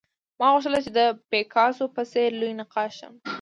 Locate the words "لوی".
2.39-2.53